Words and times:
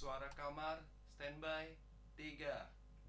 Suara 0.00 0.32
kamar 0.32 0.80
standby 1.12 1.76
3 2.16 2.40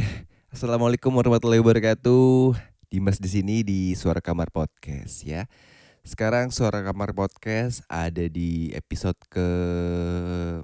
Assalamualaikum 0.54 1.10
warahmatullahi 1.10 1.66
wabarakatuh. 1.66 2.54
Dimas 2.94 3.18
di 3.18 3.34
sini 3.34 3.66
di 3.66 3.98
Suara 3.98 4.22
Kamar 4.22 4.54
Podcast 4.54 5.26
ya. 5.26 5.50
Sekarang 6.06 6.54
Suara 6.54 6.86
Kamar 6.86 7.18
Podcast 7.18 7.82
ada 7.90 8.30
di 8.30 8.78
episode 8.78 9.18
ke 9.26 9.50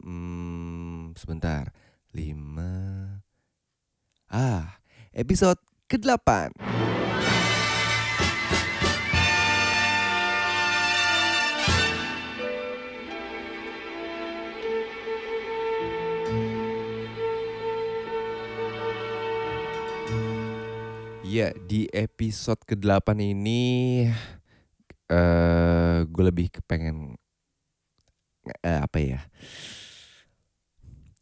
hmm, 0.05 1.17
sebentar. 1.17 1.73
5 2.13 4.29
Ah, 4.29 4.77
episode 5.17 5.57
ke-8. 5.89 6.53
Ya, 21.39 21.55
di 21.55 21.87
episode 21.95 22.59
ke-8 22.67 23.15
ini 23.15 24.03
eh 25.07 25.99
gue 26.03 26.23
lebih 26.27 26.51
kepengen 26.51 27.15
eh, 28.59 28.79
apa 28.83 28.99
ya? 28.99 29.23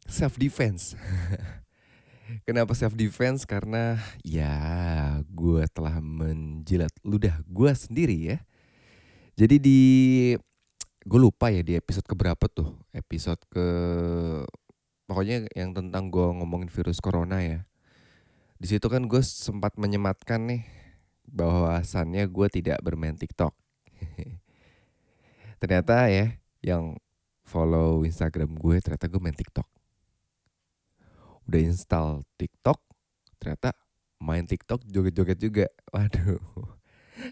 Self 0.09 0.41
defense. 0.41 0.97
Kenapa 2.49 2.73
self 2.73 2.97
defense? 2.97 3.45
Karena 3.45 4.01
ya 4.25 4.57
gue 5.21 5.61
telah 5.69 6.01
menjilat 6.01 6.89
ludah 7.05 7.37
gue 7.45 7.69
sendiri 7.77 8.17
ya. 8.17 8.37
Jadi 9.37 9.61
di 9.61 9.81
gue 11.05 11.19
lupa 11.21 11.53
ya 11.53 11.61
di 11.61 11.77
episode 11.77 12.09
keberapa 12.09 12.49
tuh? 12.49 12.73
Episode 12.89 13.45
ke 13.53 13.67
pokoknya 15.05 15.45
yang 15.53 15.77
tentang 15.77 16.09
gue 16.09 16.25
ngomongin 16.41 16.73
virus 16.73 16.97
corona 17.05 17.37
ya 17.45 17.69
di 18.57 18.65
situ 18.65 18.89
kan 18.89 19.05
gue 19.05 19.21
sempat 19.21 19.77
menyematkan 19.77 20.41
nih 20.49 20.65
bahwasannya 21.29 22.25
gue 22.25 22.47
tidak 22.49 22.81
bermain 22.81 23.13
TikTok. 23.13 23.53
ternyata 25.61 26.09
ya 26.09 26.37
yang 26.65 26.97
follow 27.45 28.01
Instagram 28.01 28.57
gue 28.57 28.81
ternyata 28.81 29.05
gue 29.05 29.21
main 29.21 29.37
TikTok. 29.37 29.67
Udah 31.47 31.61
install 31.63 32.25
TikTok, 32.35 32.81
ternyata 33.39 33.71
main 34.17 34.43
TikTok 34.43 34.83
joget-joget 34.89 35.39
juga. 35.39 35.65
Waduh. 35.93 36.41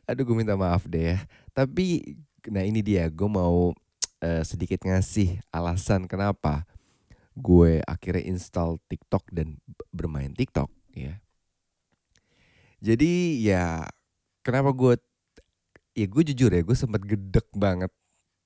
Aduh 0.05 0.23
gue 0.23 0.35
minta 0.37 0.53
maaf 0.53 0.85
deh 0.85 1.17
ya. 1.17 1.17
Tapi 1.57 2.17
nah 2.53 2.61
ini 2.61 2.85
dia 2.85 3.09
gue 3.09 3.25
mau 3.25 3.73
uh, 4.21 4.43
sedikit 4.45 4.85
ngasih 4.85 5.41
alasan 5.49 6.05
kenapa 6.05 6.69
gue 7.33 7.81
akhirnya 7.83 8.29
install 8.29 8.77
TikTok 8.85 9.27
dan 9.33 9.57
bermain 9.89 10.31
TikTok 10.31 10.69
ya. 10.95 11.15
Jadi 12.79 13.43
ya 13.43 13.85
kenapa 14.45 14.71
gue 14.71 14.93
ya 15.95 16.05
gue 16.05 16.23
jujur 16.31 16.51
ya 16.51 16.61
gue 16.61 16.77
sempat 16.77 17.01
gedek 17.03 17.47
banget 17.55 17.89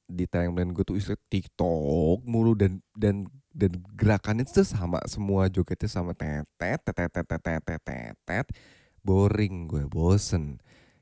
di 0.09 0.25
timeline 0.25 0.73
gue 0.73 0.81
tuh 0.81 0.97
isi 0.97 1.13
TikTok 1.29 2.25
mulu 2.25 2.57
dan 2.57 2.81
dan 2.97 3.29
dan 3.53 3.71
gerakannya 3.93 4.45
itu 4.45 4.65
sama 4.65 5.01
semua 5.05 5.49
jogetnya 5.49 5.89
sama 5.89 6.17
tetet 6.17 6.81
tetet 6.81 7.09
tetet 7.13 7.41
tetet 7.41 7.81
tetet 7.85 8.47
boring 9.05 9.69
gue 9.69 9.85
bosen 9.85 10.57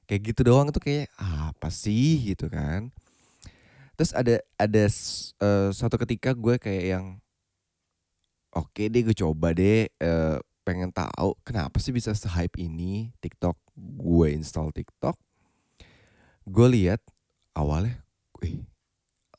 kayak 0.07 0.31
gitu 0.31 0.51
doang 0.51 0.71
tuh 0.71 0.83
kayak 0.83 1.11
apa 1.19 1.67
sih 1.71 2.31
gitu 2.31 2.47
kan 2.51 2.91
terus 3.99 4.11
ada 4.15 4.39
ada 4.55 4.83
uh, 5.43 5.69
suatu 5.71 5.95
ketika 5.99 6.31
gue 6.31 6.55
kayak 6.59 6.85
yang 6.95 7.05
oke 8.55 8.71
okay 8.71 8.87
deh 8.87 9.03
gue 9.07 9.15
coba 9.15 9.51
deh 9.55 9.87
uh, 10.03 10.39
pengen 10.67 10.91
tahu 10.91 11.31
kenapa 11.47 11.79
sih 11.79 11.95
bisa 11.95 12.11
se-hype 12.11 12.59
ini 12.59 13.15
TikTok. 13.23 13.55
Gue 13.79 14.35
install 14.35 14.75
TikTok. 14.75 15.15
Gue 16.43 16.67
lihat 16.67 16.99
awalnya, 17.55 18.03
wih, 18.43 18.67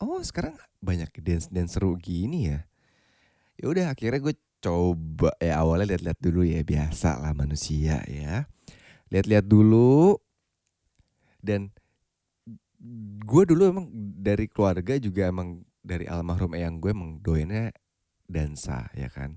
oh 0.01 0.25
sekarang 0.25 0.57
banyak 0.81 1.13
dance 1.21 1.53
dance 1.53 1.77
seru 1.77 2.01
gini 2.01 2.49
ya. 2.49 2.65
Ya 3.61 3.65
udah 3.69 3.85
akhirnya 3.93 4.25
gue 4.25 4.35
coba 4.65 5.37
ya 5.37 5.61
awalnya 5.61 5.93
lihat-lihat 5.93 6.21
dulu 6.25 6.49
ya 6.49 6.65
biasa 6.65 7.21
lah 7.21 7.37
manusia 7.37 8.01
ya. 8.09 8.49
Lihat-lihat 9.13 9.45
dulu 9.45 10.17
dan 11.45 11.69
gue 13.21 13.43
dulu 13.45 13.63
emang 13.69 13.87
dari 14.17 14.49
keluarga 14.49 14.97
juga 14.97 15.29
emang 15.29 15.61
dari 15.85 16.09
almarhum 16.09 16.57
eyang 16.57 16.81
gue 16.81 16.91
emang 16.93 17.21
doyannya 17.21 17.77
dansa 18.25 18.89
ya 18.97 19.13
kan. 19.13 19.37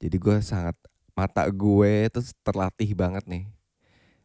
Jadi 0.00 0.16
gue 0.16 0.36
sangat 0.40 0.76
mata 1.14 1.46
gue 1.48 2.08
itu 2.08 2.20
terlatih 2.42 2.90
banget 2.96 3.24
nih 3.26 3.44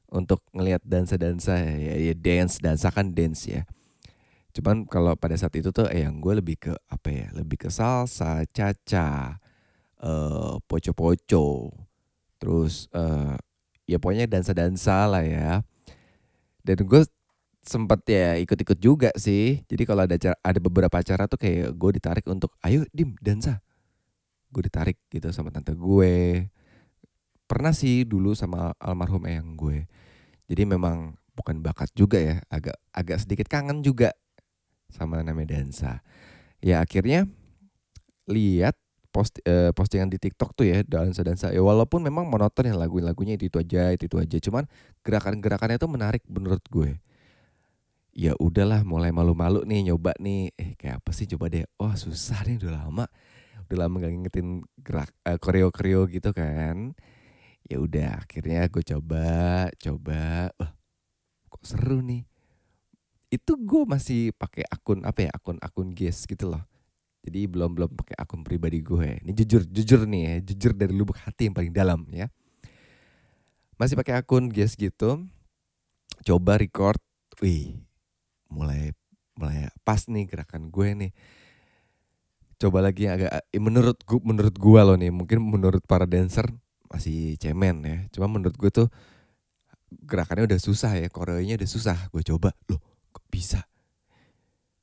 untuk 0.09 0.39
ngelihat 0.55 0.81
dansa-dansa. 0.85 1.59
Ya, 1.75 1.95
ya 1.99 2.13
dance 2.15 2.61
dansa 2.61 2.89
kan 2.93 3.11
dance 3.11 3.49
ya. 3.49 3.67
Cuman 4.55 4.87
kalau 4.87 5.19
pada 5.19 5.35
saat 5.35 5.51
itu 5.59 5.75
tuh 5.75 5.91
eh 5.91 6.07
yang 6.07 6.23
gue 6.23 6.39
lebih 6.39 6.55
ke 6.55 6.73
apa 6.87 7.09
ya 7.11 7.27
lebih 7.35 7.67
ke 7.67 7.69
salsa 7.73 8.47
caca 8.55 9.35
uh, 9.99 10.55
poco-poco. 10.63 11.75
Terus 12.39 12.87
uh, 12.95 13.35
ya 13.83 13.99
pokoknya 13.99 14.31
dansa-dansa 14.31 15.11
lah 15.11 15.27
ya. 15.27 15.59
Dan 16.63 16.87
gue 16.87 17.03
sempet 17.65 17.99
ya 18.07 18.39
ikut-ikut 18.39 18.79
juga 18.79 19.09
sih. 19.19 19.59
Jadi 19.67 19.83
kalau 19.83 20.07
ada 20.07 20.15
acara, 20.15 20.37
ada 20.39 20.59
beberapa 20.63 20.95
acara 20.95 21.27
tuh 21.27 21.37
kayak 21.41 21.75
gue 21.75 21.91
ditarik 21.99 22.25
untuk 22.31 22.55
ayo 22.63 22.87
dim 22.95 23.11
dansa. 23.19 23.59
Gue 24.55 24.63
ditarik 24.71 24.95
gitu 25.11 25.35
sama 25.35 25.51
tante 25.51 25.75
gue 25.75 26.47
pernah 27.45 27.73
sih 27.73 28.05
dulu 28.05 28.33
sama 28.33 28.73
almarhum 28.81 29.25
eyang 29.25 29.53
gue. 29.57 29.85
Jadi 30.45 30.63
memang 30.65 31.17
bukan 31.33 31.61
bakat 31.61 31.89
juga 31.93 32.17
ya, 32.21 32.41
agak 32.49 32.77
agak 32.93 33.17
sedikit 33.21 33.47
kangen 33.49 33.81
juga 33.81 34.13
sama 34.89 35.21
namanya 35.21 35.57
dansa. 35.57 36.01
Ya 36.61 36.81
akhirnya 36.81 37.29
lihat 38.25 38.77
post 39.13 39.39
uh, 39.45 39.71
postingan 39.71 40.11
di 40.11 40.17
TikTok 40.19 40.57
tuh 40.57 40.65
ya 40.67 40.81
dansa-dansa. 40.85 41.53
Ya 41.53 41.61
walaupun 41.61 42.01
memang 42.01 42.27
monoton 42.27 42.67
ya 42.67 42.75
lagu-lagunya 42.75 43.37
itu 43.37 43.47
itu 43.47 43.57
aja, 43.61 43.93
itu 43.93 44.09
itu 44.09 44.17
aja. 44.17 44.37
Cuman 44.41 44.63
gerakan-gerakannya 45.05 45.77
tuh 45.77 45.89
menarik 45.89 46.23
menurut 46.27 46.61
gue. 46.67 46.97
Ya 48.15 48.31
udahlah 48.39 48.87
mulai 48.87 49.11
malu-malu 49.11 49.67
nih 49.67 49.91
nyoba 49.91 50.15
nih. 50.19 50.55
Eh 50.55 50.73
kayak 50.79 51.03
apa 51.03 51.11
sih 51.11 51.27
coba 51.27 51.51
deh. 51.51 51.67
Oh 51.77 51.91
susah 51.93 52.47
nih 52.47 52.59
udah 52.63 52.85
lama. 52.85 53.05
Udah 53.65 53.77
lama 53.87 53.95
gak 53.97 54.13
ngingetin 54.13 54.47
gerak 54.77 55.09
uh, 55.25 55.41
koreo-koreo 55.41 56.05
gitu 56.05 56.29
kan 56.37 56.93
ya 57.65 57.81
udah 57.81 58.21
akhirnya 58.21 58.69
gue 58.69 58.83
coba 58.85 59.25
coba. 59.81 60.53
Wah 60.57 60.71
kok 61.49 61.63
seru 61.65 61.99
nih. 62.05 62.23
Itu 63.33 63.57
gue 63.57 63.83
masih 63.89 64.31
pakai 64.37 64.63
akun 64.69 65.01
apa 65.03 65.27
ya 65.27 65.31
akun 65.33 65.57
akun 65.59 65.89
guest 65.91 66.29
gitu 66.29 66.53
loh. 66.53 66.61
Jadi 67.25 67.49
belum 67.49 67.73
belum 67.73 67.91
pakai 67.97 68.15
akun 68.21 68.45
pribadi 68.45 68.85
gue 68.85 69.17
ini 69.25 69.33
jujur 69.33 69.65
jujur 69.65 70.05
nih 70.05 70.21
ya 70.21 70.35
jujur 70.53 70.71
dari 70.77 70.93
lubuk 70.93 71.17
hati 71.17 71.49
yang 71.49 71.55
paling 71.57 71.73
dalam 71.73 72.05
ya. 72.13 72.29
Masih 73.81 73.97
pakai 73.97 74.21
akun 74.21 74.47
guest 74.53 74.77
gitu. 74.77 75.25
Coba 76.21 76.61
record. 76.61 77.01
Wih 77.41 77.81
mulai 78.47 78.93
mulai 79.35 79.67
pas 79.83 80.05
nih 80.05 80.29
gerakan 80.29 80.69
gue 80.69 80.89
nih. 80.93 81.11
Coba 82.55 82.79
lagi 82.79 83.09
yang 83.09 83.19
agak 83.19 83.41
menurut 83.57 83.97
gue 84.05 84.19
menurut 84.23 84.55
gue 84.55 84.81
loh 84.85 84.95
nih 84.95 85.11
mungkin 85.11 85.43
menurut 85.43 85.83
para 85.83 86.07
dancer 86.07 86.47
masih 86.95 87.35
cemen 87.35 87.83
ya. 87.83 87.97
Cuma 88.15 88.31
menurut 88.31 88.55
gue 88.55 88.71
tuh 88.71 88.87
gerakannya 89.91 90.47
udah 90.47 90.59
susah 90.63 90.95
ya, 90.95 91.11
koreonya 91.11 91.59
udah 91.59 91.67
susah. 91.67 91.97
Gue 92.07 92.23
coba, 92.23 92.55
loh 92.71 92.79
kok 93.11 93.27
bisa? 93.27 93.67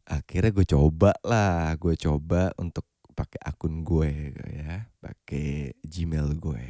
Akhirnya 0.04 0.52
gue 0.52 0.66
coba 0.69 1.16
lah, 1.25 1.72
gue 1.81 1.96
coba 1.96 2.52
untuk 2.60 2.84
pakai 3.16 3.40
akun 3.40 3.81
gue 3.81 4.37
ya, 4.52 4.92
pakai 5.00 5.72
Gmail 5.81 6.37
gue. 6.37 6.64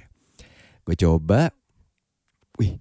Gue 0.87 0.97
coba, 0.99 1.51
wih, 2.59 2.79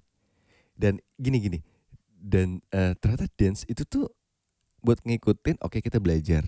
dan 0.78 1.02
gini-gini, 1.18 1.66
dan 2.14 2.62
uh, 2.74 2.94
ternyata 2.98 3.26
dance 3.38 3.66
itu 3.66 3.82
tuh 3.86 4.10
buat 4.82 5.02
ngikutin, 5.02 5.62
oke 5.62 5.78
okay, 5.78 5.82
kita 5.82 5.98
belajar. 6.02 6.46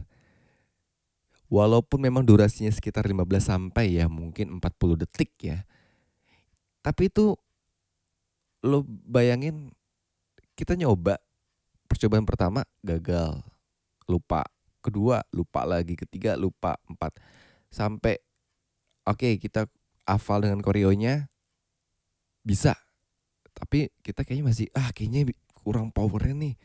Walaupun 1.54 2.02
memang 2.02 2.26
durasinya 2.26 2.74
sekitar 2.74 3.06
15 3.06 3.30
sampai 3.38 4.02
ya 4.02 4.10
mungkin 4.10 4.58
40 4.58 5.06
detik 5.06 5.38
ya 5.38 5.62
tapi 6.84 7.08
itu 7.08 7.34
lo 8.64 8.84
bayangin 8.88 9.72
kita 10.60 10.76
nyoba 10.76 11.18
percobaan 11.88 12.28
pertama 12.28 12.68
gagal, 12.84 13.40
lupa, 14.06 14.44
kedua 14.84 15.24
lupa 15.32 15.64
lagi, 15.64 15.96
ketiga 15.96 16.36
lupa, 16.36 16.76
empat. 16.92 17.16
Sampai 17.72 18.20
oke 19.08 19.18
okay, 19.20 19.34
kita 19.40 19.66
hafal 20.04 20.44
dengan 20.44 20.60
koreonya 20.60 21.32
bisa, 22.44 22.76
tapi 23.56 23.88
kita 24.04 24.28
kayaknya 24.28 24.46
masih 24.52 24.68
ah 24.76 24.92
kayaknya 24.92 25.32
kurang 25.64 25.90
powernya 25.96 26.36
nih. 26.36 26.56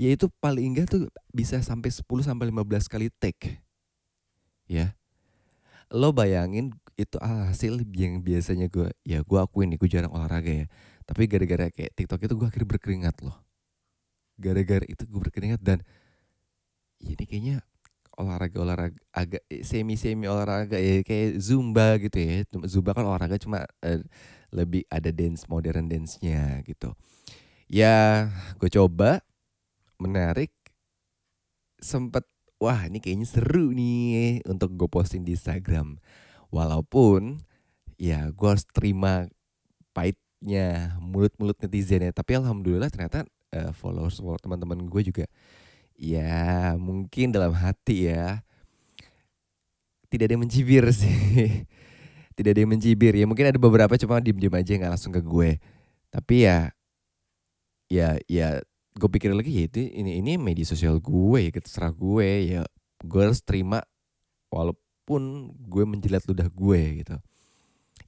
Ya 0.00 0.08
itu 0.16 0.32
paling 0.40 0.72
enggak 0.72 0.88
tuh 0.88 1.12
bisa 1.28 1.60
sampai 1.60 1.92
10 1.92 2.08
sampai 2.24 2.48
15 2.48 2.88
kali 2.88 3.12
take. 3.20 3.60
Ya. 4.64 4.96
Lo 5.92 6.16
bayangin 6.16 6.72
itu 7.00 7.16
hasil 7.16 7.80
yang 7.96 8.20
biasanya 8.20 8.68
gue 8.68 8.92
ya 9.08 9.24
gue 9.24 9.38
akuin 9.40 9.72
nih 9.72 9.78
gue 9.80 9.88
jarang 9.88 10.12
olahraga 10.12 10.52
ya. 10.52 10.66
Tapi 11.08 11.26
gara-gara 11.26 11.72
kayak 11.72 11.96
TikTok 11.96 12.20
itu 12.28 12.34
gue 12.36 12.46
akhirnya 12.46 12.68
berkeringat 12.68 13.16
loh. 13.24 13.36
Gara-gara 14.36 14.84
itu 14.84 15.02
gue 15.08 15.20
berkeringat 15.20 15.60
dan 15.64 15.80
ini 17.00 17.24
kayaknya 17.24 17.64
olahraga 18.20 18.60
olahraga 18.60 19.00
agak 19.16 19.40
semi 19.64 19.96
semi 19.96 20.28
olahraga 20.28 20.76
ya 20.76 21.00
kayak 21.00 21.40
zumba 21.40 21.96
gitu 21.96 22.20
ya. 22.20 22.44
Zumba 22.68 22.92
kan 22.92 23.08
olahraga 23.08 23.40
cuma 23.40 23.64
uh, 23.64 24.00
lebih 24.52 24.84
ada 24.92 25.08
dance 25.08 25.48
modern 25.48 25.88
dance 25.88 26.20
nya 26.20 26.60
gitu. 26.68 26.92
Ya 27.70 28.28
gue 28.60 28.68
coba 28.68 29.24
menarik 29.96 30.52
sempet 31.80 32.28
wah 32.60 32.84
ini 32.84 33.00
kayaknya 33.00 33.26
seru 33.26 33.72
nih 33.72 34.44
untuk 34.44 34.76
gue 34.76 34.88
posting 34.88 35.24
di 35.24 35.32
Instagram 35.32 35.96
walaupun 36.50 37.40
ya 37.96 38.28
gue 38.30 38.48
harus 38.48 38.66
terima 38.70 39.26
pahitnya 39.94 40.98
mulut-mulut 41.02 41.56
netizen 41.62 42.06
ya 42.06 42.12
tapi 42.14 42.36
alhamdulillah 42.36 42.90
ternyata 42.92 43.26
uh, 43.54 43.72
followers 43.74 44.18
follower 44.18 44.38
teman-teman 44.42 44.86
gue 44.86 45.02
juga 45.02 45.26
ya 45.96 46.74
mungkin 46.76 47.32
dalam 47.32 47.54
hati 47.54 48.12
ya 48.12 48.42
tidak 50.10 50.26
ada 50.26 50.32
yang 50.34 50.42
mencibir 50.42 50.84
sih. 51.00 51.64
Tidak 52.34 52.50
ada 52.50 52.60
yang 52.60 52.72
mencibir. 52.74 53.14
Ya 53.14 53.24
mungkin 53.24 53.46
ada 53.46 53.56
beberapa 53.56 53.94
cuma 53.96 54.18
diem-diem 54.18 54.52
aja 54.52 54.72
nggak 54.76 54.92
langsung 54.92 55.14
ke 55.14 55.22
gue. 55.22 55.62
Tapi 56.10 56.44
ya 56.44 56.74
ya 57.86 58.18
ya 58.26 58.58
gue 58.98 59.08
pikir 59.08 59.30
lagi 59.32 59.50
ya 59.54 59.64
itu 59.70 59.80
ini 59.86 60.18
ini 60.18 60.34
media 60.34 60.66
sosial 60.66 60.98
gue 60.98 61.46
ya 61.46 61.50
terserah 61.54 61.94
gue. 61.94 62.28
Ya 62.50 62.60
gue 63.00 63.20
harus 63.22 63.40
terima 63.46 63.86
walaupun 64.50 64.82
gue 65.66 65.84
menjilat 65.86 66.22
ludah 66.26 66.46
gue 66.46 66.80
gitu. 67.02 67.16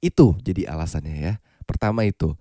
Itu 0.02 0.26
jadi 0.42 0.70
alasannya 0.70 1.16
ya. 1.18 1.34
Pertama 1.66 2.06
itu 2.06 2.34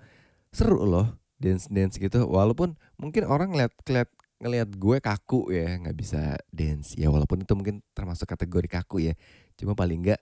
seru 0.54 0.84
loh 0.86 1.18
dance 1.42 1.70
dance 1.70 1.98
gitu. 1.98 2.26
Walaupun 2.30 2.78
mungkin 2.98 3.26
orang 3.26 3.54
ngeliat 3.54 3.74
ngeliat 3.86 4.10
ngeliat 4.42 4.70
gue 4.74 4.98
kaku 5.02 5.54
ya 5.54 5.78
nggak 5.82 5.98
bisa 5.98 6.38
dance. 6.50 6.98
Ya 6.98 7.10
walaupun 7.10 7.46
itu 7.46 7.54
mungkin 7.58 7.86
termasuk 7.94 8.30
kategori 8.30 8.68
kaku 8.70 9.12
ya. 9.12 9.14
Cuma 9.58 9.74
paling 9.74 10.02
enggak 10.06 10.22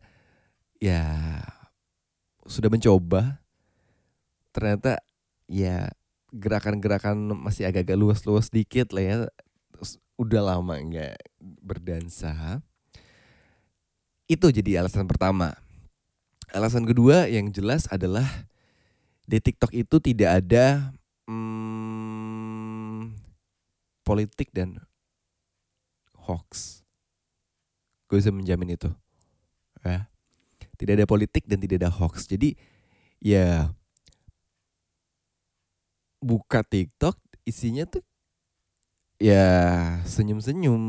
ya 0.80 1.04
sudah 2.48 2.72
mencoba. 2.72 3.44
Ternyata 4.56 5.00
ya 5.48 5.92
gerakan-gerakan 6.30 7.18
masih 7.36 7.66
agak-agak 7.68 7.98
luas-luas 8.00 8.52
dikit 8.52 8.92
lah 8.96 9.04
ya. 9.04 9.16
Udah 10.20 10.44
lama 10.44 10.76
nggak 10.76 11.16
berdansa 11.40 12.60
itu 14.30 14.48
jadi 14.54 14.86
alasan 14.86 15.10
pertama. 15.10 15.58
Alasan 16.54 16.86
kedua 16.86 17.26
yang 17.26 17.50
jelas 17.50 17.90
adalah 17.90 18.26
di 19.26 19.42
TikTok 19.42 19.74
itu 19.74 19.98
tidak 19.98 20.46
ada 20.46 20.94
hmm, 21.26 23.18
politik 24.06 24.54
dan 24.54 24.78
hoax. 26.14 26.82
Gue 28.06 28.22
bisa 28.22 28.30
menjamin 28.30 28.78
itu 28.78 28.90
ya. 29.82 30.06
Tidak 30.80 30.94
ada 30.96 31.10
politik 31.10 31.44
dan 31.50 31.60
tidak 31.60 31.82
ada 31.84 31.92
hoax. 31.92 32.30
Jadi 32.30 32.54
ya 33.18 33.74
buka 36.22 36.62
TikTok 36.62 37.18
isinya 37.44 37.90
tuh 37.90 38.06
ya 39.20 39.46
senyum-senyum 40.08 40.84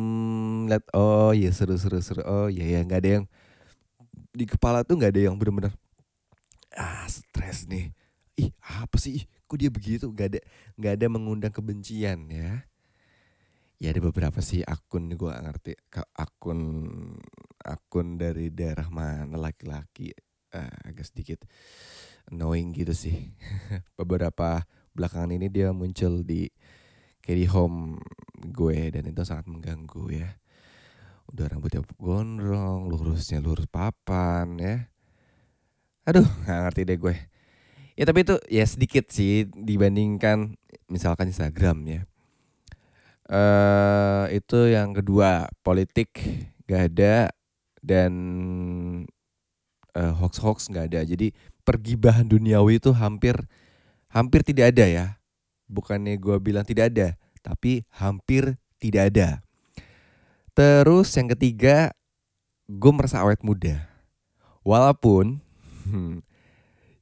lihat 0.70 0.86
oh 0.94 1.34
ya 1.34 1.50
seru-seru 1.50 1.98
seru 1.98 2.22
oh 2.24 2.46
ya 2.46 2.62
ya 2.62 2.80
nggak 2.86 3.00
ada 3.02 3.10
yang 3.20 3.24
di 4.30 4.46
kepala 4.46 4.86
tuh 4.86 4.94
nggak 4.96 5.12
ada 5.18 5.22
yang 5.26 5.34
benar-benar 5.34 5.74
ah 6.78 7.04
stres 7.10 7.66
nih 7.66 7.90
ih 8.38 8.50
apa 8.62 8.96
sih 8.96 9.26
kok 9.50 9.58
dia 9.58 9.66
begitu? 9.66 10.06
Nggak 10.06 10.28
ada 10.30 10.40
nggak 10.78 10.92
ada 10.94 11.06
mengundang 11.10 11.50
kebencian 11.50 12.30
ya. 12.30 12.62
Ya 13.82 13.88
ada 13.90 13.98
beberapa 13.98 14.38
sih 14.38 14.62
akun 14.62 15.10
gue 15.10 15.32
ngerti 15.32 15.72
akun 16.14 16.60
akun 17.58 18.20
dari 18.20 18.52
daerah 18.52 18.86
mana 18.92 19.40
laki-laki 19.40 20.12
uh, 20.52 20.68
agak 20.86 21.10
sedikit 21.10 21.42
annoying 22.30 22.70
gitu 22.70 22.94
sih. 22.94 23.34
Beberapa 23.98 24.62
belakangan 24.94 25.34
ini 25.34 25.50
dia 25.50 25.74
muncul 25.74 26.22
di 26.22 26.46
carry 27.30 27.46
home 27.46 28.02
gue 28.42 28.90
dan 28.90 29.06
itu 29.06 29.22
sangat 29.22 29.46
mengganggu 29.46 30.10
ya. 30.10 30.34
Udah 31.30 31.46
rambutnya 31.46 31.86
gondrong 31.94 32.90
lurusnya 32.90 33.38
lurus 33.38 33.70
papan 33.70 34.58
ya. 34.58 34.90
Aduh 36.10 36.26
nggak 36.26 36.58
ngerti 36.66 36.82
deh 36.90 36.98
gue. 36.98 37.14
Ya 37.94 38.02
tapi 38.02 38.26
itu 38.26 38.34
ya 38.50 38.66
sedikit 38.66 39.06
sih 39.14 39.46
dibandingkan 39.46 40.58
misalkan 40.90 41.30
Instagram 41.30 41.86
ya. 41.86 42.02
Uh, 43.30 44.26
itu 44.34 44.74
yang 44.74 44.90
kedua 44.90 45.46
politik 45.62 46.18
gak 46.66 46.90
ada 46.90 47.30
dan 47.78 48.10
uh, 49.94 50.12
hoax 50.18 50.42
hoax 50.42 50.58
nggak 50.66 50.90
ada. 50.90 51.06
Jadi 51.06 51.30
pergibahan 51.62 52.26
duniawi 52.26 52.82
itu 52.82 52.90
hampir 52.90 53.38
hampir 54.10 54.42
tidak 54.42 54.74
ada 54.74 54.82
ya. 54.90 55.06
Bukannya 55.70 56.18
gue 56.18 56.34
bilang 56.42 56.66
tidak 56.66 56.90
ada, 56.90 57.08
tapi 57.46 57.86
hampir 57.94 58.58
tidak 58.82 59.14
ada. 59.14 59.28
Terus 60.50 61.14
yang 61.14 61.30
ketiga, 61.30 61.94
gue 62.66 62.90
merasa 62.90 63.22
awet 63.22 63.46
muda. 63.46 63.86
Walaupun 64.66 65.38
hmm, 65.86 66.26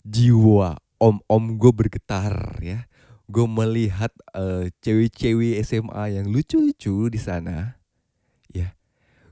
jiwa 0.05 0.77
om-om 1.01 1.57
gue 1.57 1.73
bergetar 1.73 2.59
ya. 2.61 2.85
Gue 3.29 3.45
melihat 3.45 4.13
uh, 4.33 4.69
cewek-cewek 4.85 5.61
SMA 5.65 6.21
yang 6.21 6.29
lucu-lucu 6.29 7.13
di 7.13 7.21
sana. 7.21 7.77
Ya, 8.49 8.73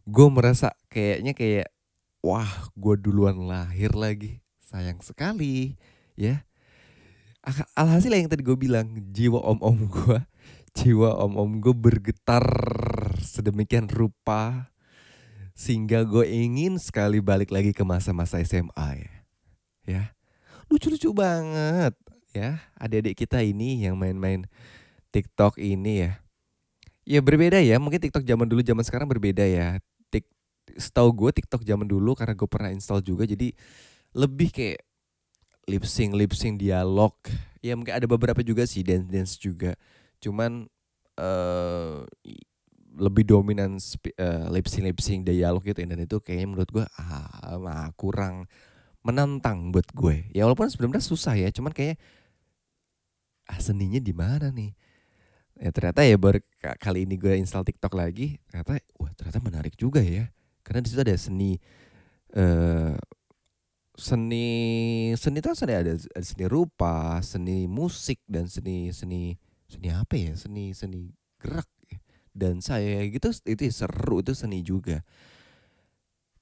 gue 0.04 0.26
merasa 0.28 0.76
kayaknya 0.92 1.32
kayak 1.32 1.68
wah 2.20 2.72
gue 2.76 2.94
duluan 3.00 3.36
lahir 3.48 3.92
lagi. 3.92 4.40
Sayang 4.64 5.00
sekali 5.00 5.76
ya 6.16 6.45
alhasil 7.78 8.10
yang 8.10 8.26
tadi 8.26 8.42
gue 8.42 8.58
bilang 8.58 8.90
jiwa 9.14 9.38
om-om 9.38 9.86
gue 9.86 10.18
jiwa 10.76 11.14
om-om 11.22 11.62
gue 11.62 11.72
bergetar 11.72 12.44
sedemikian 13.22 13.86
rupa 13.86 14.74
sehingga 15.56 16.04
gue 16.04 16.26
ingin 16.28 16.76
sekali 16.76 17.22
balik 17.24 17.48
lagi 17.48 17.72
ke 17.72 17.80
masa-masa 17.80 18.36
SMA 18.44 18.88
ya. 19.00 19.14
Ya. 19.86 20.02
Lucu-lucu 20.68 21.14
banget 21.16 21.94
ya 22.36 22.60
adik-adik 22.76 23.16
kita 23.16 23.40
ini 23.40 23.88
yang 23.88 23.96
main-main 23.96 24.44
TikTok 25.14 25.56
ini 25.56 26.04
ya. 26.04 26.12
Ya 27.06 27.22
berbeda 27.22 27.62
ya 27.62 27.80
mungkin 27.80 28.02
TikTok 28.02 28.26
zaman 28.26 28.44
dulu 28.50 28.60
zaman 28.60 28.84
sekarang 28.84 29.08
berbeda 29.08 29.46
ya. 29.46 29.80
Tik 30.12 30.28
setahu 30.76 31.14
gue 31.14 31.30
TikTok 31.40 31.64
zaman 31.64 31.88
dulu 31.88 32.12
karena 32.12 32.36
gue 32.36 32.48
pernah 32.50 32.68
install 32.74 33.00
juga 33.00 33.24
jadi 33.24 33.54
lebih 34.12 34.52
kayak 34.52 34.84
lip 35.66 35.84
sync 35.84 36.14
lip 36.14 36.32
sync 36.32 36.62
dialog. 36.62 37.14
Ya 37.60 37.74
mungkin 37.74 37.98
ada 37.98 38.06
beberapa 38.06 38.40
juga 38.40 38.64
sih 38.64 38.86
dance 38.86 39.10
dance 39.10 39.34
juga. 39.34 39.74
Cuman 40.22 40.70
uh, 41.18 42.06
lebih 42.96 43.28
dominan 43.28 43.76
uh, 43.76 44.46
lip 44.48 44.66
sync 44.70 44.84
lip 44.88 44.98
sync 45.02 45.28
dialog 45.28 45.60
gitu 45.60 45.84
dan 45.84 46.00
itu 46.00 46.16
kayaknya 46.22 46.46
menurut 46.48 46.70
gue 46.72 46.86
ah, 46.96 47.92
kurang 47.98 48.48
menantang 49.04 49.70
buat 49.70 49.86
gue. 49.92 50.30
Ya 50.32 50.48
walaupun 50.48 50.70
sebenarnya 50.70 51.04
susah 51.04 51.36
ya 51.36 51.52
cuman 51.52 51.70
kayak 51.76 52.00
ah 53.46 53.58
seninya 53.60 54.00
di 54.00 54.14
mana 54.16 54.48
nih? 54.50 54.72
Ya 55.56 55.70
ternyata 55.72 56.04
ya 56.04 56.16
baru 56.16 56.40
kali 56.80 57.04
ini 57.04 57.20
gue 57.20 57.36
install 57.36 57.64
TikTok 57.68 57.92
lagi 57.94 58.40
ternyata 58.48 58.80
wah 58.96 59.12
ternyata 59.12 59.38
menarik 59.44 59.74
juga 59.76 60.00
ya. 60.00 60.32
Karena 60.64 60.82
di 60.82 60.88
situ 60.90 61.00
ada 61.04 61.14
seni 61.14 61.60
uh, 62.34 62.98
seni 63.96 64.46
seni 65.16 65.40
itu 65.40 65.50
seni 65.56 65.72
ada, 65.72 65.96
ada 65.96 66.24
seni 66.24 66.44
rupa, 66.44 67.18
seni 67.24 67.64
musik 67.64 68.20
dan 68.28 68.44
seni 68.44 68.92
seni 68.92 69.40
seni 69.66 69.88
apa 69.88 70.14
ya? 70.14 70.32
Seni 70.36 70.76
seni 70.76 71.10
gerak 71.40 71.66
dan 72.36 72.60
saya 72.60 73.00
gitu 73.08 73.32
itu 73.48 73.64
seru 73.72 74.20
itu 74.20 74.36
seni 74.36 74.60
juga. 74.60 75.00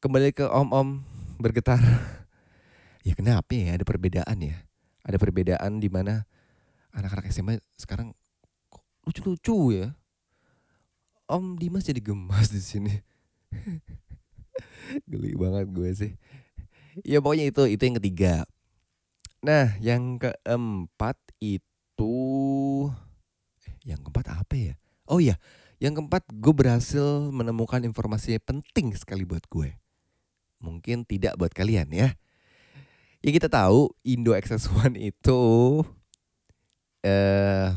Kembali 0.03 0.35
ke 0.35 0.45
om-om 0.51 1.07
bergetar. 1.39 1.79
ya 3.07 3.15
kenapa 3.15 3.55
ya 3.55 3.79
ada 3.79 3.87
perbedaan 3.87 4.39
ya? 4.43 4.59
Ada 5.07 5.17
perbedaan 5.17 5.79
di 5.79 5.87
mana 5.87 6.27
anak-anak 6.91 7.31
SMA 7.31 7.63
sekarang 7.79 8.13
lucu-lucu 9.07 9.79
ya. 9.79 9.95
Om 11.25 11.57
Dimas 11.57 11.87
jadi 11.87 12.03
gemas 12.05 12.53
di 12.53 12.61
sini. 12.61 12.93
Geli 15.09 15.33
banget 15.39 15.73
gue 15.73 15.91
sih 15.97 16.13
ya 17.03 17.19
pokoknya 17.19 17.51
itu 17.51 17.63
itu 17.67 17.83
yang 17.83 17.97
ketiga. 17.99 18.35
Nah 19.43 19.75
yang 19.83 20.21
keempat 20.23 21.19
itu 21.43 22.15
yang 23.83 24.01
keempat 24.07 24.27
apa 24.31 24.55
ya? 24.55 24.75
Oh 25.11 25.19
iya 25.19 25.41
yang 25.83 25.99
keempat 25.99 26.25
gue 26.31 26.55
berhasil 26.55 27.29
menemukan 27.35 27.83
informasi 27.83 28.39
penting 28.41 28.95
sekali 28.95 29.27
buat 29.27 29.43
gue. 29.51 29.75
Mungkin 30.63 31.05
tidak 31.05 31.35
buat 31.37 31.51
kalian 31.51 31.91
ya. 31.91 32.15
Ya 33.25 33.31
kita 33.33 33.49
tahu 33.49 33.91
Indo 34.05 34.37
Access 34.37 34.69
One 34.71 35.01
itu 35.01 35.41
eh 37.05 37.73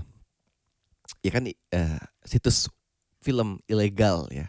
ya 1.24 1.31
kan 1.33 1.43
eh, 1.47 2.00
situs 2.24 2.71
film 3.19 3.59
ilegal 3.67 4.27
ya 4.31 4.47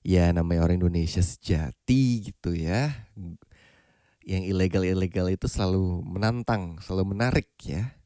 ya 0.00 0.32
namanya 0.32 0.64
orang 0.64 0.80
Indonesia 0.80 1.20
sejati 1.20 2.32
gitu 2.32 2.56
ya 2.56 2.92
yang 4.24 4.44
ilegal-ilegal 4.44 5.32
itu 5.32 5.50
selalu 5.50 6.04
menantang, 6.04 6.78
selalu 6.84 7.16
menarik 7.16 7.50
ya. 7.64 7.96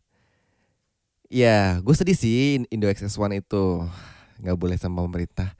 Ya, 1.28 1.82
gue 1.82 1.94
sedih 1.96 2.14
sih 2.14 2.62
Indo 2.70 2.86
Access 2.86 3.18
One 3.18 3.42
itu 3.42 3.82
nggak 4.40 4.56
boleh 4.56 4.78
sama 4.78 5.02
pemerintah. 5.02 5.52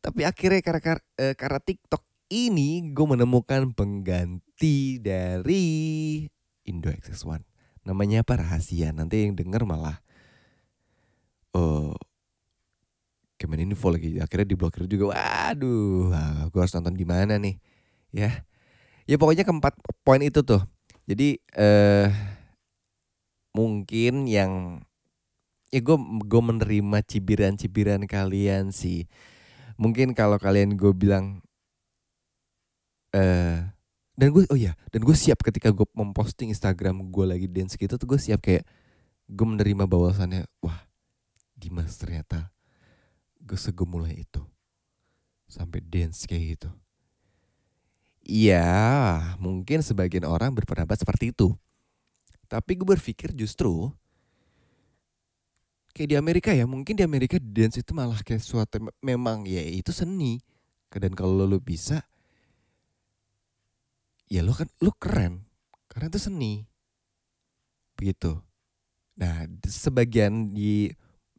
Tapi 0.00 0.24
akhirnya 0.24 0.62
karena, 0.62 0.96
eh, 1.18 1.34
karena 1.34 1.60
TikTok 1.60 2.00
ini 2.30 2.94
gue 2.94 3.06
menemukan 3.06 3.74
pengganti 3.74 5.02
dari 5.02 5.66
Indo 6.64 6.88
Access 6.88 7.26
One. 7.26 7.44
Namanya 7.82 8.22
apa 8.22 8.38
rahasia, 8.38 8.94
nanti 8.94 9.26
yang 9.26 9.34
denger 9.34 9.66
malah 9.66 9.98
oh 11.50 11.96
Kemeninfo 13.40 13.88
lagi 13.88 14.20
akhirnya 14.20 14.52
diblokir 14.52 14.84
juga. 14.84 15.16
Waduh, 15.16 16.12
gue 16.52 16.60
harus 16.60 16.76
nonton 16.76 16.92
di 16.92 17.08
mana 17.08 17.40
nih? 17.40 17.56
Ya, 18.12 18.44
ya 19.08 19.16
pokoknya 19.16 19.48
keempat 19.48 19.74
poin 20.04 20.20
itu 20.20 20.44
tuh 20.44 20.60
jadi 21.10 21.42
eh 21.58 22.08
mungkin 23.50 24.30
yang 24.30 24.78
ya 25.74 25.82
gue 25.82 25.98
gue 26.22 26.42
menerima 26.42 26.98
cibiran-cibiran 27.02 28.06
kalian 28.06 28.70
sih 28.70 29.10
mungkin 29.74 30.14
kalau 30.14 30.38
kalian 30.38 30.78
gue 30.78 30.94
bilang 30.94 31.42
eh 33.10 33.66
dan 34.14 34.28
gue 34.30 34.46
oh 34.46 34.58
ya 34.58 34.78
dan 34.94 35.02
gue 35.02 35.16
siap 35.18 35.42
ketika 35.42 35.74
gue 35.74 35.86
memposting 35.98 36.54
Instagram 36.54 37.10
gue 37.10 37.24
lagi 37.26 37.46
dance 37.50 37.74
gitu 37.74 37.98
tuh 37.98 38.06
gue 38.14 38.20
siap 38.22 38.38
kayak 38.38 38.62
gue 39.26 39.46
menerima 39.46 39.90
bahwasannya 39.90 40.46
wah 40.62 40.86
Dimas 41.58 41.98
ternyata 41.98 42.54
segemulai 43.56 44.22
itu 44.22 44.42
sampai 45.50 45.82
dance 45.82 46.24
kayak 46.28 46.58
gitu 46.58 46.70
Iya, 48.24 48.62
mungkin 49.40 49.80
sebagian 49.80 50.28
orang 50.28 50.52
berpendapat 50.52 51.00
seperti 51.00 51.32
itu. 51.32 51.56
Tapi 52.50 52.76
gue 52.76 52.86
berpikir 52.86 53.32
justru 53.32 53.90
kayak 55.94 56.08
di 56.14 56.16
Amerika 56.18 56.50
ya, 56.54 56.68
mungkin 56.68 56.94
di 56.94 57.04
Amerika 57.06 57.36
dance 57.40 57.80
itu 57.80 57.90
malah 57.96 58.20
kayak 58.22 58.42
suatu 58.44 58.78
memang 59.00 59.48
ya 59.48 59.62
itu 59.64 59.90
seni. 59.94 60.38
Dan 60.90 61.14
kalau 61.14 61.46
lo 61.46 61.58
bisa, 61.62 62.02
ya 64.26 64.42
lo 64.42 64.50
kan 64.54 64.66
lo 64.82 64.90
keren 64.98 65.46
karena 65.90 66.10
itu 66.10 66.20
seni. 66.22 66.66
Begitu. 67.98 68.40
Nah, 69.20 69.44
sebagian 69.68 70.56
di 70.56 70.90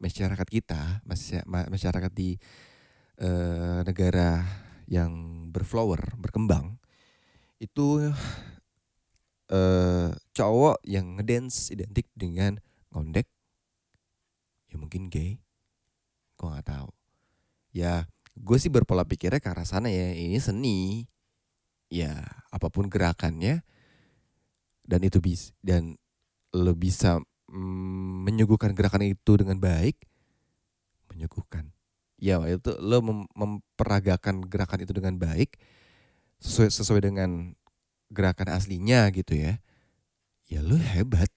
masyarakat 0.02 0.48
kita, 0.50 1.06
masyarakat 1.70 2.12
di 2.12 2.34
uh, 3.22 3.86
negara 3.86 4.42
yang 4.90 5.46
berflower, 5.54 6.18
berkembang, 6.18 6.82
itu 7.62 8.10
uh, 9.54 10.10
cowok 10.34 10.82
yang 10.82 11.14
ngedance 11.14 11.70
identik 11.70 12.10
dengan 12.18 12.58
ngondek 12.90 13.30
ya 14.72 14.76
mungkin 14.80 15.06
gay 15.06 15.38
gue 16.34 16.46
nggak 16.50 16.66
tahu. 16.66 16.90
Ya 17.70 18.10
gue 18.34 18.58
sih 18.58 18.72
berpola 18.72 19.06
pikirnya 19.06 19.38
ke 19.38 19.48
arah 19.52 19.68
sana 19.68 19.92
ya 19.92 20.10
ini 20.10 20.40
seni 20.42 21.06
ya 21.92 22.24
apa 22.50 22.72
pun 22.72 22.88
gerakannya 22.88 23.60
dan 24.82 25.00
itu 25.04 25.20
bis 25.22 25.52
dan 25.62 25.94
lo 26.50 26.72
bisa 26.74 27.20
mm, 27.52 28.24
menyuguhkan 28.26 28.72
gerakan 28.72 29.04
itu 29.04 29.32
dengan 29.36 29.60
baik 29.60 30.00
menyuguhkan. 31.12 31.68
Ya 32.16 32.40
itu 32.48 32.72
lo 32.80 33.04
mem 33.04 33.28
memperagakan 33.36 34.48
gerakan 34.48 34.80
itu 34.86 34.96
dengan 34.96 35.20
baik 35.20 35.60
sesuai 36.40 36.70
sesuai 36.72 37.02
dengan 37.12 37.52
gerakan 38.08 38.56
aslinya 38.56 39.12
gitu 39.12 39.36
ya. 39.36 39.60
Ya 40.48 40.64
lu 40.64 40.80
hebat. 40.80 41.28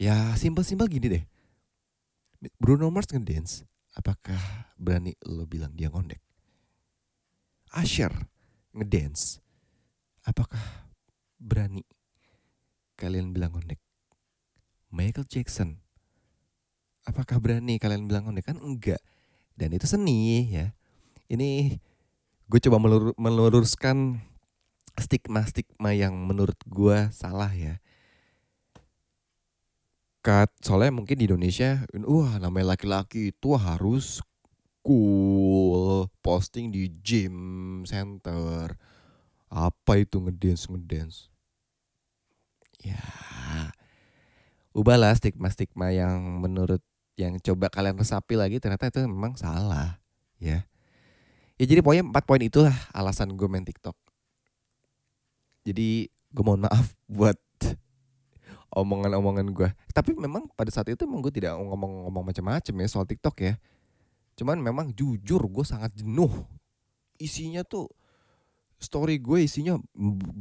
Ya 0.00 0.32
simpel-simpel 0.36 0.88
gini 0.88 1.06
deh. 1.20 1.24
Bruno 2.60 2.88
Mars 2.92 3.08
ngedance 3.12 3.64
apakah 3.96 4.70
berani 4.76 5.16
lo 5.24 5.44
bilang 5.48 5.72
dia 5.72 5.88
ngondek? 5.88 6.20
Asher 7.72 8.12
ngedance 8.76 9.40
apakah 10.22 10.60
berani 11.40 11.82
kalian 12.94 13.32
bilang 13.32 13.56
ngondek 13.56 13.80
Michael 14.90 15.26
Jackson 15.28 15.80
apakah 17.06 17.38
berani 17.38 17.78
kalian 17.78 18.10
bilang 18.10 18.26
ngondek 18.26 18.50
kan 18.50 18.58
enggak 18.58 18.98
dan 19.54 19.70
itu 19.70 19.86
seni 19.86 20.50
ya 20.50 20.74
ini 21.30 21.78
gue 22.46 22.60
coba 22.62 22.78
melur 22.78 23.14
meluruskan 23.18 24.22
stigma-stigma 24.96 25.92
yang 25.92 26.16
menurut 26.24 26.56
gue 26.64 27.12
salah 27.12 27.52
ya. 27.52 27.78
Kat, 30.24 30.50
soalnya 30.58 30.90
mungkin 30.90 31.22
di 31.22 31.30
Indonesia, 31.30 31.86
wah 32.02 32.42
namanya 32.42 32.74
laki-laki 32.74 33.30
itu 33.30 33.54
harus 33.54 34.18
cool, 34.82 36.10
posting 36.18 36.74
di 36.74 36.90
gym 36.98 37.36
center. 37.86 38.74
Apa 39.46 40.02
itu 40.02 40.18
ngedance 40.18 40.66
ngedance? 40.66 41.30
Ya, 42.82 42.98
ubahlah 44.76 45.16
stigma-stigma 45.16 45.88
yang 45.96 46.44
menurut 46.44 46.84
yang 47.16 47.40
coba 47.40 47.72
kalian 47.72 47.96
resapi 47.96 48.36
lagi 48.36 48.60
ternyata 48.60 48.92
itu 48.92 49.08
memang 49.08 49.40
salah 49.40 49.96
ya 50.36 50.68
Ya 51.56 51.64
jadi 51.64 51.80
pokoknya 51.80 52.04
empat 52.12 52.24
poin 52.28 52.42
itulah 52.44 52.76
alasan 52.92 53.32
gue 53.32 53.48
main 53.48 53.64
TikTok. 53.64 53.96
Jadi 55.64 56.12
gue 56.12 56.42
mohon 56.44 56.68
maaf 56.68 56.92
buat 57.08 57.36
omongan-omongan 58.76 59.56
gue. 59.56 59.68
Tapi 59.96 60.12
memang 60.12 60.52
pada 60.52 60.68
saat 60.68 60.92
itu 60.92 61.08
emang 61.08 61.24
gue 61.24 61.32
tidak 61.32 61.56
ngomong-ngomong 61.56 62.28
macam-macam 62.28 62.74
ya 62.76 62.86
soal 62.92 63.08
TikTok 63.08 63.36
ya. 63.40 63.56
Cuman 64.36 64.60
memang 64.60 64.92
jujur 64.92 65.40
gue 65.48 65.64
sangat 65.64 65.96
jenuh. 65.96 66.28
Isinya 67.16 67.64
tuh 67.64 67.88
story 68.76 69.16
gue 69.16 69.48
isinya 69.48 69.80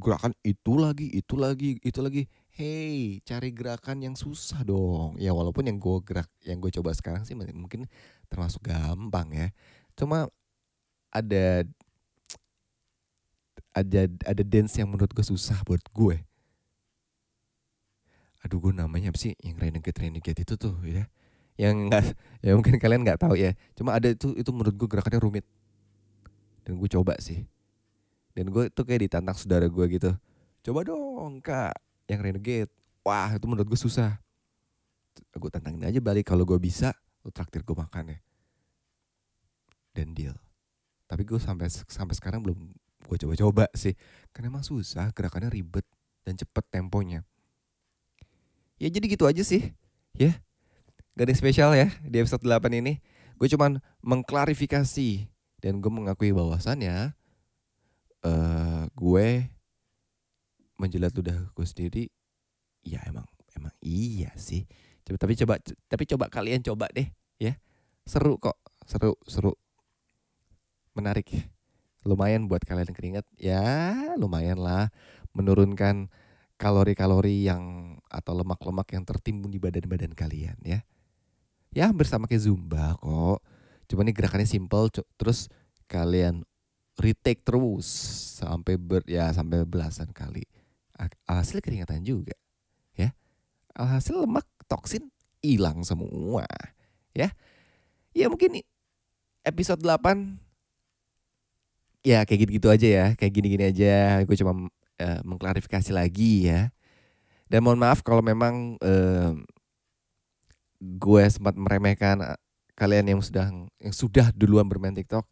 gerakan 0.04 0.36
itu 0.44 0.76
lagi, 0.76 1.08
itu 1.16 1.40
lagi, 1.40 1.80
itu 1.80 2.00
lagi. 2.04 2.28
Hey, 2.56 3.20
cari 3.28 3.52
gerakan 3.52 4.00
yang 4.00 4.16
susah 4.16 4.64
dong. 4.64 5.20
Ya 5.20 5.36
walaupun 5.36 5.68
yang 5.68 5.76
gue 5.76 6.00
gerak, 6.08 6.32
yang 6.48 6.64
gue 6.64 6.72
coba 6.72 6.96
sekarang 6.96 7.28
sih 7.28 7.36
mungkin 7.36 7.84
termasuk 8.32 8.64
gampang 8.64 9.28
ya. 9.36 9.48
Cuma 9.92 10.32
ada 11.12 11.68
ada 13.76 14.02
ada 14.08 14.44
dance 14.48 14.80
yang 14.80 14.88
menurut 14.88 15.12
gue 15.12 15.26
susah 15.28 15.60
buat 15.68 15.84
gue. 15.92 16.24
Aduh 18.48 18.64
gue 18.64 18.72
namanya 18.72 19.12
apa 19.12 19.20
sih 19.20 19.36
yang 19.44 19.60
renegade 19.60 20.00
renegade 20.00 20.48
itu 20.48 20.56
tuh 20.56 20.80
ya. 20.88 21.12
Yang 21.60 21.76
enggak 21.92 22.04
ya 22.40 22.56
mungkin 22.56 22.80
kalian 22.80 23.04
nggak 23.04 23.20
tahu 23.20 23.36
ya. 23.36 23.52
Cuma 23.76 24.00
ada 24.00 24.16
itu 24.16 24.32
itu 24.32 24.56
menurut 24.56 24.80
gue 24.80 24.88
gerakannya 24.88 25.20
rumit. 25.20 25.44
Dan 26.64 26.80
gue 26.80 26.88
coba 26.88 27.20
sih. 27.20 27.44
Dan 28.32 28.48
gue 28.48 28.72
tuh 28.72 28.88
kayak 28.88 29.12
ditantang 29.12 29.36
saudara 29.36 29.68
gue 29.68 29.86
gitu. 29.92 30.16
Coba 30.64 30.88
dong 30.88 31.44
kak 31.44 31.85
yang 32.10 32.22
renegade. 32.22 32.72
Wah 33.06 33.34
itu 33.34 33.46
menurut 33.46 33.68
gue 33.70 33.80
susah. 33.80 34.18
Gue 35.36 35.52
tantangin 35.52 35.86
aja 35.86 36.00
balik 36.02 36.28
kalau 36.28 36.44
gue 36.44 36.58
bisa, 36.58 36.96
lu 37.24 37.30
traktir 37.30 37.62
gue 37.62 37.76
makan 37.76 38.16
ya. 38.16 38.20
Dan 39.96 40.12
deal 40.12 40.36
tapi 41.06 41.22
gue 41.24 41.38
sampai 41.38 41.70
sampai 41.70 42.16
sekarang 42.18 42.42
belum 42.42 42.58
gue 43.06 43.18
coba-coba 43.22 43.70
sih 43.78 43.94
karena 44.34 44.50
emang 44.50 44.66
susah 44.66 45.14
gerakannya 45.14 45.54
ribet 45.54 45.86
dan 46.26 46.34
cepet 46.34 46.66
temponya 46.74 47.22
ya 48.82 48.90
jadi 48.90 49.06
gitu 49.06 49.30
aja 49.30 49.46
sih 49.46 49.70
ya 50.18 50.34
gak 51.14 51.30
ada 51.30 51.36
spesial 51.38 51.78
ya 51.78 51.94
di 52.02 52.18
episode 52.18 52.42
8 52.42 52.82
ini 52.82 52.98
gue 53.38 53.48
cuman 53.54 53.78
mengklarifikasi 54.02 55.30
dan 55.62 55.78
gue 55.78 55.92
mengakui 55.94 56.34
bahwasannya 56.34 57.14
uh, 58.26 58.84
gue 58.90 59.28
menjelat 60.76 61.12
ludah 61.16 61.52
gue 61.56 61.66
sendiri 61.66 62.04
ya 62.86 63.02
emang 63.08 63.26
emang 63.56 63.74
iya 63.82 64.32
sih 64.36 64.68
coba 65.06 65.18
tapi 65.22 65.34
coba 65.40 65.54
tapi 65.88 66.04
coba 66.10 66.26
kalian 66.28 66.62
coba 66.62 66.92
deh 66.92 67.08
ya 67.40 67.56
seru 68.06 68.36
kok 68.38 68.60
seru 68.86 69.16
seru 69.26 69.56
menarik 70.96 71.32
lumayan 72.06 72.46
buat 72.46 72.62
kalian 72.62 72.94
keringat 72.94 73.26
ya 73.40 74.14
lumayan 74.16 74.62
lah 74.62 74.94
menurunkan 75.36 76.08
kalori-kalori 76.56 77.48
yang 77.48 77.96
atau 78.08 78.34
lemak-lemak 78.36 78.88
yang 78.96 79.04
tertimbun 79.04 79.52
di 79.52 79.60
badan-badan 79.60 80.16
kalian 80.16 80.56
ya. 80.64 80.80
Ya 81.76 81.92
hampir 81.92 82.08
sama 82.08 82.32
kayak 82.32 82.48
Zumba 82.48 82.96
kok. 83.04 83.44
Cuma 83.92 84.08
ini 84.08 84.16
gerakannya 84.16 84.48
simple 84.48 84.88
terus 85.20 85.52
kalian 85.92 86.48
retake 86.96 87.44
terus 87.44 87.86
sampai 88.40 88.80
ber 88.80 89.04
ya 89.04 89.28
sampai 89.36 89.68
belasan 89.68 90.16
kali. 90.16 90.48
Hasil 91.28 91.60
keringatan 91.60 92.02
juga 92.04 92.36
ya. 92.96 93.12
Alhasil 93.76 94.16
lemak 94.16 94.48
toksin 94.72 95.12
hilang 95.44 95.84
semua 95.84 96.48
ya. 97.12 97.30
Ya 98.16 98.32
mungkin 98.32 98.64
episode 99.44 99.84
8 99.84 100.40
ya 102.06 102.24
kayak 102.24 102.40
gitu-gitu 102.48 102.68
aja 102.72 102.88
ya, 102.88 103.08
kayak 103.20 103.34
gini-gini 103.34 103.64
aja. 103.68 104.24
Gue 104.24 104.40
cuma 104.40 104.72
uh, 105.02 105.20
mengklarifikasi 105.28 105.92
lagi 105.92 106.48
ya. 106.48 106.72
Dan 107.52 107.62
mohon 107.62 107.78
maaf 107.78 108.02
kalau 108.02 108.24
memang 108.24 108.80
uh, 108.80 109.36
gue 110.82 111.24
sempat 111.30 111.54
meremehkan 111.60 112.22
eh, 112.24 112.40
kalian 112.74 113.16
yang 113.16 113.22
sudah 113.22 113.52
yang 113.80 113.94
sudah 113.94 114.32
duluan 114.32 114.66
bermain 114.66 114.96
TikTok. 114.96 115.28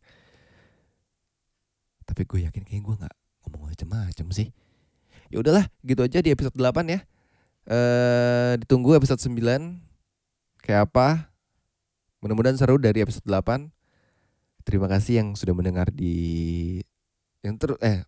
Tapi 2.04 2.22
gue 2.28 2.40
yakin 2.52 2.68
kayaknya 2.68 2.84
gue 2.84 2.96
nggak 3.06 3.16
ngomong 3.48 3.72
macam-macam 3.72 4.28
sih. 4.36 4.52
Ya 5.34 5.42
udahlah, 5.42 5.66
gitu 5.82 6.06
aja 6.06 6.22
di 6.22 6.30
episode 6.30 6.54
8 6.54 6.94
ya. 6.94 7.02
Uh, 7.66 8.54
ditunggu 8.62 8.94
episode 8.94 9.18
9 9.18 9.34
kayak 10.62 10.86
apa. 10.86 11.34
Mudah-mudahan 12.22 12.54
seru 12.54 12.78
dari 12.78 13.02
episode 13.02 13.26
8 13.26 13.74
terima 14.62 14.86
kasih 14.86 15.26
yang 15.26 15.34
sudah 15.34 15.58
mendengar 15.58 15.90
di 15.90 16.80
yang 17.44 17.58
ter 17.58 17.74
eh 17.82 18.06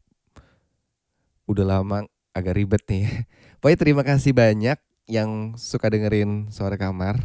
udah 1.49 1.65
lama 1.65 2.05
agak 2.29 2.61
ribet 2.61 2.85
nih. 2.85 3.09
Pokoknya 3.57 3.79
terima 3.81 4.03
kasih 4.05 4.29
banyak 4.29 4.77
yang 5.09 5.57
suka 5.57 5.89
dengerin 5.89 6.53
suara 6.53 6.77
kamar 6.77 7.17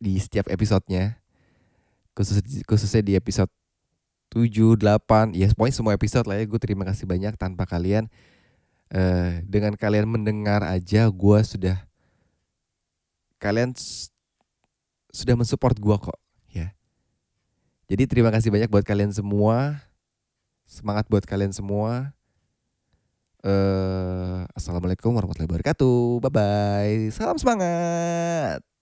di 0.00 0.16
setiap 0.16 0.48
episodenya. 0.48 1.20
Khusus 2.16 2.40
khususnya 2.64 3.04
di 3.04 3.12
episode 3.12 3.52
7, 4.36 4.76
8, 4.76 5.32
ya 5.32 5.48
pokoknya 5.56 5.72
semua 5.72 5.96
episode 5.96 6.28
lah 6.28 6.36
ya. 6.36 6.44
Gue 6.44 6.60
terima 6.60 6.84
kasih 6.84 7.08
banyak 7.08 7.40
tanpa 7.40 7.64
kalian 7.64 8.12
eh, 8.92 9.40
dengan 9.48 9.72
kalian 9.72 10.04
mendengar 10.04 10.60
aja 10.60 11.08
gue 11.08 11.38
sudah 11.40 11.80
kalian 13.40 13.72
sudah 15.08 15.34
mensupport 15.40 15.76
gue 15.80 15.96
kok 15.96 16.20
jadi 17.86 18.02
terima 18.10 18.34
kasih 18.34 18.50
banyak 18.50 18.66
buat 18.66 18.82
kalian 18.82 19.14
semua. 19.14 19.78
Semangat 20.66 21.06
buat 21.06 21.22
kalian 21.22 21.54
semua. 21.54 22.10
Uh, 23.46 24.42
Assalamualaikum 24.58 25.14
warahmatullahi 25.14 25.46
wabarakatuh. 25.46 26.18
Bye 26.18 26.32
bye. 26.34 26.98
Salam 27.14 27.38
semangat. 27.38 28.75